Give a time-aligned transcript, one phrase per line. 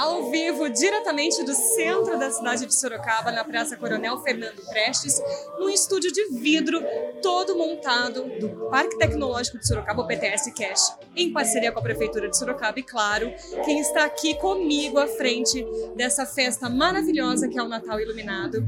[0.00, 5.20] ao vivo, diretamente do centro da cidade de Sorocaba, na Praça Coronel Fernando Prestes,
[5.58, 6.82] num estúdio de vidro
[7.22, 12.30] todo montado do Parque Tecnológico de Sorocaba, o PTS Cash, em parceria com a Prefeitura
[12.30, 12.80] de Sorocaba.
[12.80, 13.30] E claro,
[13.62, 15.62] quem está aqui comigo à frente
[15.94, 18.66] dessa festa maravilhosa que é o Natal Iluminado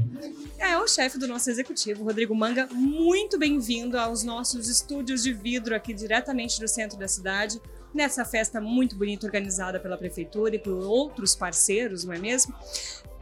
[0.59, 2.69] é o chefe do nosso executivo, Rodrigo Manga.
[2.71, 7.59] Muito bem-vindo aos nossos estúdios de vidro aqui diretamente do centro da cidade
[7.93, 12.53] nessa festa muito bonita organizada pela prefeitura e por outros parceiros, não é mesmo?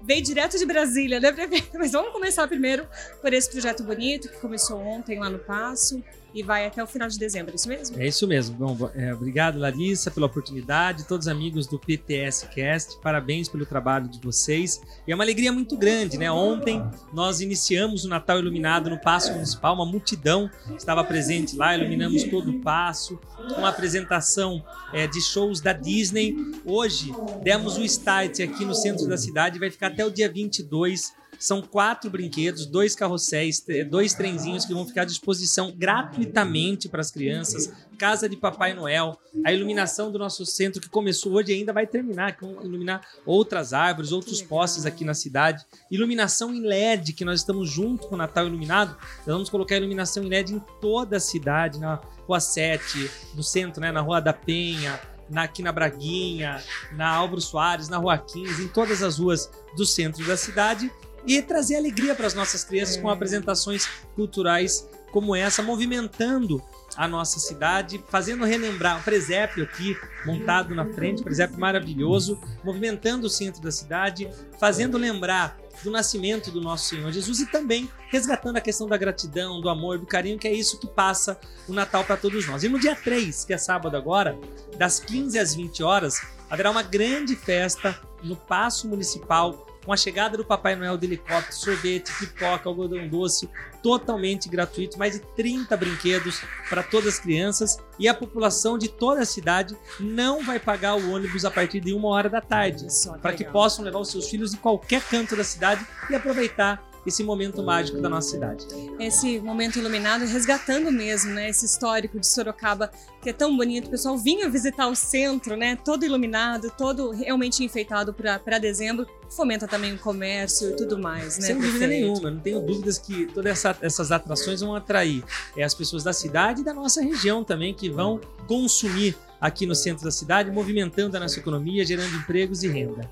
[0.04, 1.70] Veio direto de Brasília, né, prefeito?
[1.78, 2.88] Mas vamos começar primeiro
[3.22, 6.02] por esse projeto bonito que começou ontem lá no Passo
[6.34, 8.02] e vai até o final de dezembro, é isso mesmo?
[8.02, 8.56] É isso mesmo.
[8.56, 14.08] Bom, é, obrigado, Larissa, pela oportunidade, todos os amigos do PTS Cast, parabéns pelo trabalho
[14.08, 14.82] de vocês.
[15.06, 16.32] E é uma alegria muito grande, né?
[16.32, 16.82] Ontem
[17.14, 22.52] nós iniciamos o Natal Iluminado no Paço Municipal, uma multidão estava presente lá, iluminamos todo
[22.52, 23.20] o passo,
[23.58, 24.64] uma apresentação
[24.94, 26.36] é, de shows da Disney.
[26.66, 27.12] Hoje
[27.44, 31.60] demos o start aqui no centro da cidade, vai ficar até o dia 22 são
[31.60, 37.74] quatro brinquedos, dois carrosséis, dois trenzinhos que vão ficar à disposição gratuitamente para as crianças.
[37.98, 42.36] Casa de Papai Noel, a iluminação do nosso centro que começou hoje ainda vai terminar,
[42.36, 45.66] que vão iluminar outras árvores, outros postes aqui na cidade.
[45.90, 48.96] Iluminação em LED, que nós estamos junto com o Natal Iluminado.
[49.18, 51.96] Nós vamos colocar iluminação em LED em toda a cidade, na
[52.28, 55.00] Rua 7, no centro, né, na Rua da Penha,
[55.32, 59.86] na, aqui na Braguinha, na Álvaro Soares, na Rua 15, em todas as ruas do
[59.86, 60.92] centro da cidade
[61.26, 66.62] e trazer alegria para as nossas crianças com apresentações culturais como essa, movimentando
[66.96, 73.30] a nossa cidade, fazendo relembrar o presépio aqui montado na frente, presépio maravilhoso, movimentando o
[73.30, 78.62] centro da cidade, fazendo lembrar do nascimento do nosso Senhor Jesus e também resgatando a
[78.62, 82.18] questão da gratidão, do amor, do carinho, que é isso que passa o Natal para
[82.18, 82.64] todos nós.
[82.64, 84.38] E no dia 3, que é sábado agora,
[84.78, 90.38] das 15 às 20 horas, haverá uma grande festa no Paço Municipal com a chegada
[90.38, 93.50] do Papai Noel de helicóptero, sorvete, pipoca, algodão doce,
[93.82, 97.78] totalmente gratuito, mais de 30 brinquedos para todas as crianças.
[97.98, 101.94] E a população de toda a cidade não vai pagar o ônibus a partir de
[101.94, 102.86] uma hora da tarde,
[103.22, 107.24] para que possam levar os seus filhos em qualquer canto da cidade e aproveitar esse
[107.24, 108.66] momento mágico da nossa cidade.
[109.00, 112.92] Esse momento iluminado, resgatando mesmo, né, esse histórico de Sorocaba
[113.22, 113.88] que é tão bonito.
[113.88, 119.08] O pessoal vinha visitar o centro, né, todo iluminado, todo realmente enfeitado para dezembro.
[119.30, 121.48] Fomenta também o comércio e tudo mais, né?
[121.48, 125.24] Sem dúvida nenhuma, não tenho dúvidas que todas essa, essas atrações vão atrair
[125.56, 129.74] é, as pessoas da cidade e da nossa região também que vão consumir aqui no
[129.74, 133.10] centro da cidade, movimentando a nossa economia, gerando empregos e renda.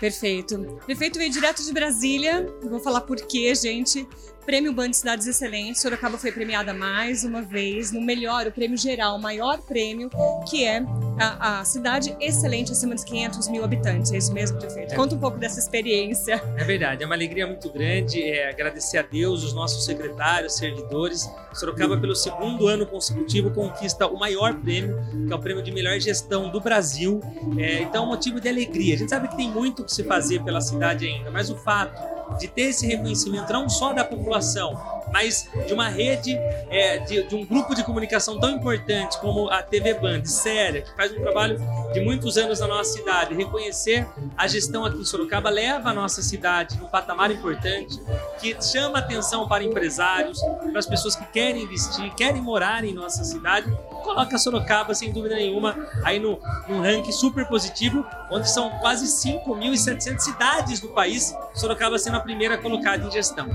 [0.00, 0.58] Perfeito.
[0.86, 2.50] Prefeito veio direto de Brasília.
[2.62, 4.08] Vou falar por quê, gente.
[4.44, 5.80] Prêmio Band Cidades Excelentes.
[5.80, 10.10] Sorocaba foi premiada mais uma vez no melhor, o prêmio geral, o maior prêmio,
[10.48, 10.82] que é
[11.18, 14.10] a, a, cidade excelente acima dos 500 mil habitantes.
[14.12, 14.92] É isso mesmo, prefeito?
[14.92, 14.96] É.
[14.96, 16.42] Conta um pouco dessa experiência.
[16.56, 18.22] É verdade, é uma alegria muito grande.
[18.22, 21.28] É, agradecer a Deus, os nossos secretários, servidores.
[21.52, 25.98] Sorocaba, pelo segundo ano consecutivo, conquista o maior prêmio, que é o prêmio de melhor
[26.00, 27.20] gestão do Brasil.
[27.58, 28.94] É, então, é um motivo de alegria.
[28.94, 32.19] A gente sabe que tem muito que se fazer pela cidade ainda, mas o fato
[32.38, 36.36] de ter esse reconhecimento não só da população, mas de uma rede,
[36.68, 40.94] é, de, de, um grupo de comunicação tão importante como a TV Band, séria, que
[40.96, 41.58] faz um trabalho
[41.92, 43.34] de muitos anos na nossa cidade.
[43.34, 44.06] Reconhecer
[44.36, 48.00] a gestão aqui em Sorocaba leva a nossa cidade num patamar importante,
[48.40, 53.24] que chama atenção para empresários, para as pessoas que querem investir, querem morar em nossa
[53.24, 53.70] cidade.
[54.02, 56.38] Coloca Sorocaba, sem dúvida nenhuma, aí no,
[56.68, 62.56] num ranking super positivo, onde são quase 5.700 cidades do país, Sorocaba sendo a primeira
[62.58, 63.48] colocada em gestão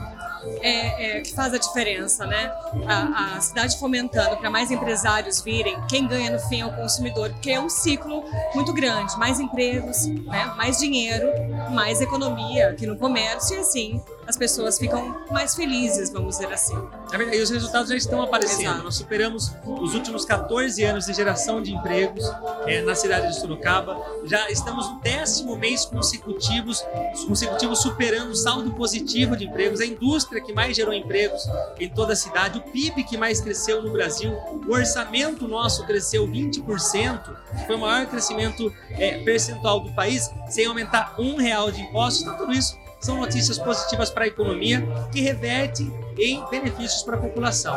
[0.62, 2.52] é, é, que faz a diferença, né?
[2.88, 7.30] A, a cidade fomentando para mais empresários virem, quem ganha no fim é o consumidor,
[7.32, 8.24] porque é um ciclo
[8.54, 10.46] muito grande, mais empregos, né?
[10.58, 11.28] mais dinheiro,
[11.72, 16.76] mais economia aqui no comércio e assim as pessoas ficam mais felizes, vamos dizer assim.
[17.12, 18.62] É e os resultados já estão aparecendo.
[18.62, 18.84] Exato.
[18.84, 22.24] Nós superamos os últimos 14 anos de geração de empregos
[22.66, 24.00] é, na cidade de Sorocaba.
[24.26, 26.84] Já estamos no décimo mês consecutivos,
[27.28, 29.80] consecutivos superando o saldo positivo de empregos.
[29.80, 31.44] A indústria que mais gerou empregos
[31.80, 34.32] em toda a cidade, o PIB que mais cresceu no Brasil,
[34.68, 37.36] o orçamento nosso cresceu 20%,
[37.68, 42.24] foi o maior crescimento é, percentual do país, sem aumentar um real de impostos.
[42.24, 47.20] Então, tudo isso são notícias positivas para a economia que revertem em benefícios para a
[47.20, 47.76] população.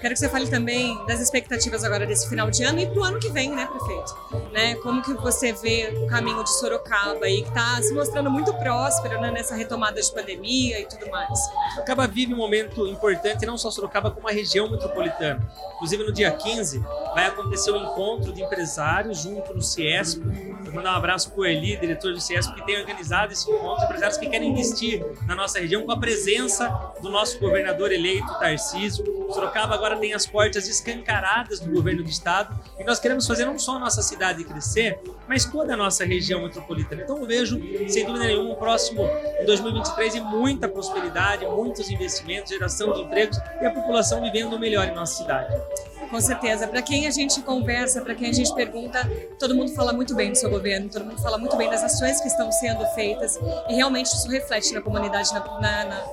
[0.00, 3.04] Quero que você fale também das expectativas agora desse final de ano e para o
[3.04, 4.16] ano que vem, né, prefeito?
[4.52, 4.74] Né?
[4.76, 9.20] Como que você vê o caminho de Sorocaba aí, que está se mostrando muito próspero
[9.20, 11.38] né, nessa retomada de pandemia e tudo mais?
[11.74, 15.46] Sorocaba vive um momento importante, não só Sorocaba, como a região metropolitana.
[15.76, 16.80] Inclusive, no dia 15,
[17.14, 20.20] vai acontecer o um encontro de empresários junto no Ciesp.
[20.74, 24.18] Mandar um abraço para o Eli, diretor do Ciesp, que tem organizado esse encontro, empresários
[24.18, 26.68] que querem investir na nossa região com a presença
[27.00, 29.04] do nosso governador eleito, Tarcísio.
[29.32, 33.56] Sorocaba agora tem as portas escancaradas do governo do estado e nós queremos fazer não
[33.56, 34.98] só a nossa cidade crescer,
[35.28, 37.02] mas toda a nossa região metropolitana.
[37.02, 37.56] Então eu vejo,
[37.88, 39.08] sem dúvida nenhuma, um próximo
[39.40, 44.88] em 2023 e muita prosperidade, muitos investimentos, geração de empregos e a população vivendo melhor
[44.88, 45.54] em nossa cidade.
[46.10, 46.66] Com certeza.
[46.66, 49.00] Para quem a gente conversa, para quem a gente pergunta,
[49.38, 52.20] todo mundo fala muito bem do seu governo, todo mundo fala muito bem das ações
[52.20, 56.04] que estão sendo feitas e realmente isso reflete na comunidade, na, na, na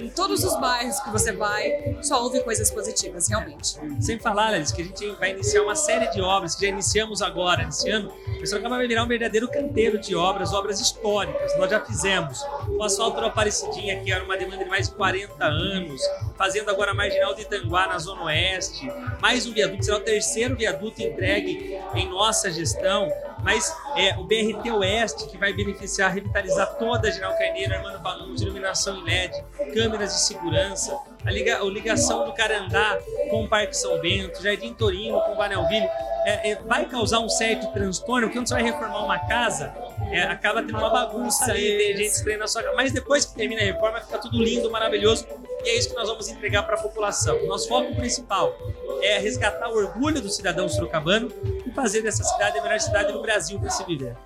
[0.00, 3.78] em todos os bairros que você vai, só houve coisas positivas, realmente.
[4.00, 7.20] Sem falar, Alice, que a gente vai iniciar uma série de obras que já iniciamos
[7.20, 8.12] agora, esse ano.
[8.40, 11.56] O Sorocaba vai virar um verdadeiro canteiro de obras, obras históricas.
[11.58, 15.44] Nós já fizemos o asfalto da Aparecidinha, que era uma demanda de mais de 40
[15.44, 16.00] anos,
[16.38, 18.90] fazendo agora a Marginal de Itanguá, na Zona Oeste,
[19.20, 23.12] mais um viaduto, será o terceiro viaduto entregue em nossa gestão.
[23.42, 28.44] Mas é o BRT Oeste, que vai beneficiar, revitalizar toda a General Carneiro, Armando Banucci,
[28.44, 29.44] iluminação em LED,
[29.74, 32.98] câmeras de segurança, a, liga, a ligação do Carandá
[33.30, 35.88] com o Parque São Bento, Jardim Torino com o Vanelville,
[36.24, 39.72] é, é, vai causar um certo transtorno, porque quando você vai reformar uma casa,
[40.10, 43.34] é, acaba tendo uma bagunça ali, tem gente estranha na sua casa, mas depois que
[43.34, 45.26] termina a reforma, fica tudo lindo, maravilhoso,
[45.64, 47.44] e é isso que nós vamos entregar para a população.
[47.46, 48.56] Nosso foco principal
[49.02, 51.30] é resgatar o orgulho do cidadão sorocabano
[51.66, 54.16] e fazer dessa cidade a melhor cidade do Brasil para se viver.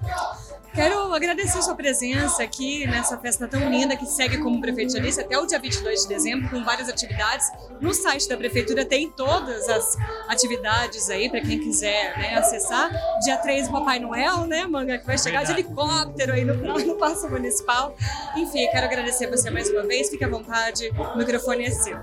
[0.74, 5.20] Quero agradecer a sua presença aqui nessa festa tão linda que segue como prefeito de
[5.20, 7.46] até o dia 22 de dezembro, com várias atividades.
[7.78, 9.98] No site da prefeitura tem todas as
[10.28, 12.90] atividades aí para quem quiser né, acessar.
[13.22, 16.96] Dia 3, o Papai Noel, né, Manga, que vai chegar de helicóptero aí no, no
[16.96, 17.94] Paço Municipal.
[18.34, 20.08] Enfim, quero agradecer você mais uma vez.
[20.08, 21.98] Fique à vontade, o microfone é seu.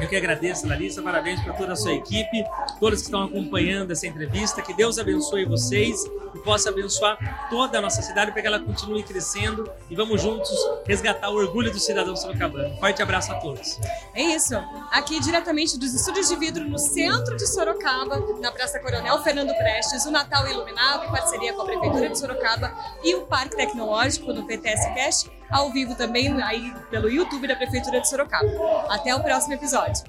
[0.00, 1.02] Eu que agradeço, Larissa.
[1.02, 2.44] Parabéns para toda a sua equipe,
[2.80, 4.60] todos que estão acompanhando essa entrevista.
[4.60, 6.04] Que Deus abençoe vocês
[6.34, 10.50] e possa abençoar toda a nossa cidade para que ela continue crescendo e vamos juntos
[10.86, 12.76] resgatar o orgulho do cidadão sorocabano.
[12.78, 13.78] Forte abraço a todos.
[14.14, 14.54] É isso.
[14.90, 20.04] Aqui diretamente dos estúdios de vidro no centro de Sorocaba, na Praça Coronel Fernando Prestes,
[20.06, 24.44] o Natal Iluminado em parceria com a Prefeitura de Sorocaba e o Parque Tecnológico do
[24.44, 28.48] PTS Cast, ao vivo também aí pelo YouTube da Prefeitura de Sorocaba.
[28.88, 30.04] Até o próximo episódio.